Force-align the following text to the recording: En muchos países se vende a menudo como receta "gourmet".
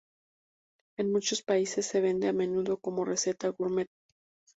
En 0.97 1.11
muchos 1.11 1.43
países 1.43 1.85
se 1.85 2.01
vende 2.01 2.27
a 2.27 2.33
menudo 2.33 2.77
como 2.79 3.05
receta 3.05 3.49
"gourmet". 3.49 3.87